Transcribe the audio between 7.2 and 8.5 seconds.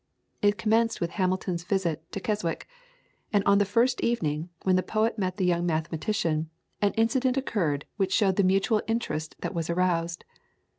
occurred which showed the